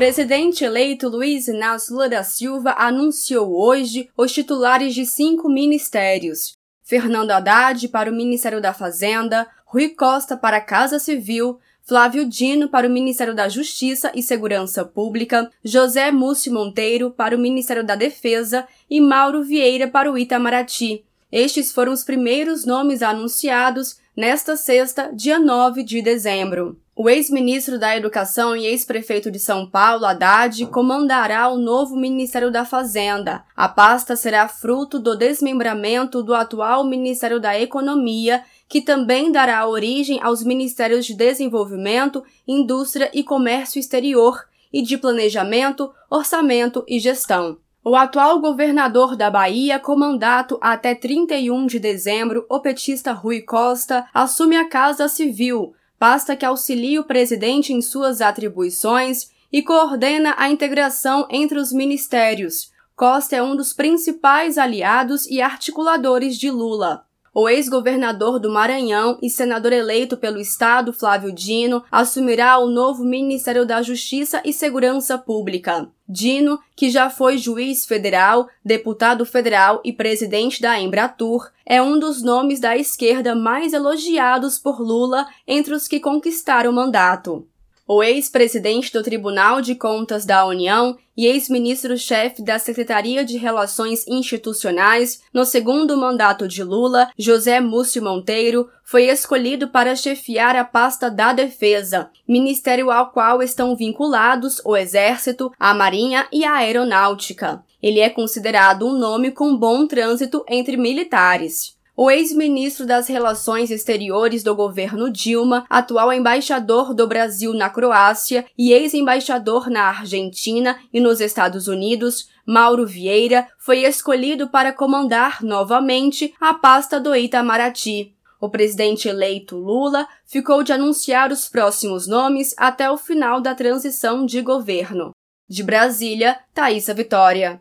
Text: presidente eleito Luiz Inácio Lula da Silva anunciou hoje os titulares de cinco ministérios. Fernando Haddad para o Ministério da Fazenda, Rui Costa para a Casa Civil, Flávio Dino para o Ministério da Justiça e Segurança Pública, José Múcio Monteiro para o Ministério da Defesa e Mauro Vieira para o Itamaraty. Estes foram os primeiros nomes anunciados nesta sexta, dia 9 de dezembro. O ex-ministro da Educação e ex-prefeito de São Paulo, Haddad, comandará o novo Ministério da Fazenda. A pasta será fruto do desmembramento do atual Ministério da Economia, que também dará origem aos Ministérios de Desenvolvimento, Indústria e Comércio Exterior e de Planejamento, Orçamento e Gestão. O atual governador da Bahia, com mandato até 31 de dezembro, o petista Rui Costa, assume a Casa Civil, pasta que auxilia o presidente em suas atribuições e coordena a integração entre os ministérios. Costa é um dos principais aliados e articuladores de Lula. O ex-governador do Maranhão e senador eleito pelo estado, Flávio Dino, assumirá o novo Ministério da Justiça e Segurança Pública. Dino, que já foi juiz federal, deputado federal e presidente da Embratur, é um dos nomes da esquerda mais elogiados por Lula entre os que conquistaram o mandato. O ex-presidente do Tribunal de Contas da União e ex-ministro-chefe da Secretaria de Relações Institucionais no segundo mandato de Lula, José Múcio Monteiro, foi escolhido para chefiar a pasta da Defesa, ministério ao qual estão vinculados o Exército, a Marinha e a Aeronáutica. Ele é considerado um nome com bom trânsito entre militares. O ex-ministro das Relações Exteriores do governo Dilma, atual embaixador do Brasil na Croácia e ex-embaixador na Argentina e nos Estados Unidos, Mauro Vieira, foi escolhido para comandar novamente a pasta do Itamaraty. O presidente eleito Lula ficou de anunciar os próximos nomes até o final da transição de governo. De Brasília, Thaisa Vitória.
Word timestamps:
presidente 0.00 0.64
eleito 0.64 1.10
Luiz 1.10 1.46
Inácio 1.46 1.92
Lula 1.92 2.08
da 2.08 2.22
Silva 2.22 2.74
anunciou 2.78 3.54
hoje 3.54 4.08
os 4.16 4.32
titulares 4.32 4.94
de 4.94 5.04
cinco 5.04 5.46
ministérios. 5.46 6.54
Fernando 6.82 7.32
Haddad 7.32 7.86
para 7.88 8.10
o 8.10 8.14
Ministério 8.14 8.62
da 8.62 8.72
Fazenda, 8.72 9.46
Rui 9.66 9.90
Costa 9.90 10.38
para 10.38 10.56
a 10.56 10.60
Casa 10.62 10.98
Civil, 10.98 11.58
Flávio 11.82 12.24
Dino 12.24 12.70
para 12.70 12.88
o 12.88 12.90
Ministério 12.90 13.34
da 13.34 13.46
Justiça 13.46 14.10
e 14.14 14.22
Segurança 14.22 14.86
Pública, 14.86 15.50
José 15.62 16.10
Múcio 16.10 16.50
Monteiro 16.50 17.10
para 17.10 17.36
o 17.36 17.38
Ministério 17.38 17.84
da 17.84 17.94
Defesa 17.94 18.66
e 18.88 19.02
Mauro 19.02 19.44
Vieira 19.44 19.86
para 19.86 20.10
o 20.10 20.16
Itamaraty. 20.16 21.04
Estes 21.30 21.72
foram 21.72 21.92
os 21.92 22.04
primeiros 22.04 22.64
nomes 22.64 23.02
anunciados 23.02 23.98
nesta 24.16 24.56
sexta, 24.56 25.10
dia 25.12 25.38
9 25.38 25.82
de 25.82 26.00
dezembro. 26.00 26.80
O 27.02 27.08
ex-ministro 27.08 27.78
da 27.78 27.96
Educação 27.96 28.54
e 28.54 28.66
ex-prefeito 28.66 29.30
de 29.30 29.38
São 29.38 29.64
Paulo, 29.64 30.04
Haddad, 30.04 30.66
comandará 30.66 31.48
o 31.48 31.56
novo 31.56 31.96
Ministério 31.96 32.50
da 32.50 32.62
Fazenda. 32.62 33.42
A 33.56 33.66
pasta 33.70 34.14
será 34.16 34.46
fruto 34.48 34.98
do 34.98 35.16
desmembramento 35.16 36.22
do 36.22 36.34
atual 36.34 36.84
Ministério 36.84 37.40
da 37.40 37.58
Economia, 37.58 38.42
que 38.68 38.82
também 38.82 39.32
dará 39.32 39.66
origem 39.66 40.20
aos 40.22 40.44
Ministérios 40.44 41.06
de 41.06 41.14
Desenvolvimento, 41.14 42.22
Indústria 42.46 43.10
e 43.14 43.24
Comércio 43.24 43.80
Exterior 43.80 44.38
e 44.70 44.82
de 44.82 44.98
Planejamento, 44.98 45.90
Orçamento 46.10 46.84
e 46.86 46.98
Gestão. 46.98 47.56
O 47.82 47.96
atual 47.96 48.42
governador 48.42 49.16
da 49.16 49.30
Bahia, 49.30 49.78
com 49.78 49.96
mandato 49.96 50.58
até 50.60 50.94
31 50.94 51.66
de 51.66 51.78
dezembro, 51.78 52.44
o 52.46 52.60
petista 52.60 53.12
Rui 53.12 53.40
Costa, 53.40 54.06
assume 54.12 54.54
a 54.54 54.68
Casa 54.68 55.08
Civil, 55.08 55.72
pasta 56.00 56.34
que 56.34 56.46
auxilia 56.46 56.98
o 56.98 57.04
presidente 57.04 57.74
em 57.74 57.82
suas 57.82 58.22
atribuições 58.22 59.30
e 59.52 59.62
coordena 59.62 60.34
a 60.38 60.48
integração 60.48 61.28
entre 61.30 61.58
os 61.58 61.74
ministérios. 61.74 62.72
Costa 62.96 63.36
é 63.36 63.42
um 63.42 63.54
dos 63.54 63.74
principais 63.74 64.56
aliados 64.56 65.26
e 65.26 65.42
articuladores 65.42 66.38
de 66.38 66.50
Lula. 66.50 67.04
O 67.32 67.48
ex-governador 67.48 68.40
do 68.40 68.50
Maranhão 68.50 69.16
e 69.22 69.30
senador 69.30 69.72
eleito 69.72 70.16
pelo 70.16 70.40
estado, 70.40 70.92
Flávio 70.92 71.30
Dino, 71.30 71.84
assumirá 71.90 72.58
o 72.58 72.68
novo 72.68 73.04
Ministério 73.04 73.64
da 73.64 73.80
Justiça 73.82 74.42
e 74.44 74.52
Segurança 74.52 75.16
Pública. 75.16 75.88
Dino, 76.08 76.58
que 76.74 76.90
já 76.90 77.08
foi 77.08 77.38
juiz 77.38 77.86
federal, 77.86 78.48
deputado 78.64 79.24
federal 79.24 79.80
e 79.84 79.92
presidente 79.92 80.60
da 80.60 80.80
Embratur, 80.80 81.48
é 81.64 81.80
um 81.80 82.00
dos 82.00 82.20
nomes 82.20 82.58
da 82.58 82.76
esquerda 82.76 83.32
mais 83.32 83.72
elogiados 83.72 84.58
por 84.58 84.80
Lula 84.80 85.24
entre 85.46 85.72
os 85.72 85.86
que 85.86 86.00
conquistaram 86.00 86.72
o 86.72 86.74
mandato. 86.74 87.46
O 87.92 88.04
ex-presidente 88.04 88.92
do 88.92 89.02
Tribunal 89.02 89.60
de 89.60 89.74
Contas 89.74 90.24
da 90.24 90.46
União 90.46 90.96
e 91.16 91.26
ex-ministro-chefe 91.26 92.40
da 92.40 92.56
Secretaria 92.56 93.24
de 93.24 93.36
Relações 93.36 94.06
Institucionais 94.06 95.22
no 95.34 95.44
segundo 95.44 95.96
mandato 95.96 96.46
de 96.46 96.62
Lula, 96.62 97.10
José 97.18 97.58
Múcio 97.58 98.00
Monteiro, 98.00 98.70
foi 98.84 99.08
escolhido 99.08 99.70
para 99.70 99.96
chefiar 99.96 100.54
a 100.54 100.64
pasta 100.64 101.10
da 101.10 101.32
Defesa, 101.32 102.08
ministério 102.28 102.92
ao 102.92 103.10
qual 103.10 103.42
estão 103.42 103.74
vinculados 103.74 104.62
o 104.64 104.76
Exército, 104.76 105.50
a 105.58 105.74
Marinha 105.74 106.28
e 106.32 106.44
a 106.44 106.58
Aeronáutica. 106.58 107.64
Ele 107.82 107.98
é 107.98 108.08
considerado 108.08 108.86
um 108.86 108.96
nome 108.96 109.32
com 109.32 109.56
bom 109.56 109.84
trânsito 109.88 110.44
entre 110.48 110.76
militares. 110.76 111.79
O 112.02 112.10
ex-ministro 112.10 112.86
das 112.86 113.08
Relações 113.08 113.70
Exteriores 113.70 114.42
do 114.42 114.56
governo 114.56 115.10
Dilma, 115.10 115.66
atual 115.68 116.10
embaixador 116.10 116.94
do 116.94 117.06
Brasil 117.06 117.52
na 117.52 117.68
Croácia 117.68 118.46
e 118.56 118.72
ex-embaixador 118.72 119.68
na 119.68 119.82
Argentina 119.82 120.78
e 120.94 120.98
nos 120.98 121.20
Estados 121.20 121.68
Unidos, 121.68 122.30
Mauro 122.46 122.86
Vieira, 122.86 123.46
foi 123.58 123.80
escolhido 123.84 124.48
para 124.48 124.72
comandar 124.72 125.42
novamente 125.42 126.32
a 126.40 126.54
pasta 126.54 126.98
do 126.98 127.14
Itamaraty. 127.14 128.14
O 128.40 128.48
presidente 128.48 129.06
eleito 129.06 129.58
Lula 129.58 130.08
ficou 130.24 130.62
de 130.62 130.72
anunciar 130.72 131.30
os 131.30 131.50
próximos 131.50 132.06
nomes 132.06 132.54
até 132.56 132.90
o 132.90 132.96
final 132.96 133.42
da 133.42 133.54
transição 133.54 134.24
de 134.24 134.40
governo. 134.40 135.10
De 135.46 135.62
Brasília, 135.62 136.38
Thaisa 136.54 136.94
Vitória. 136.94 137.58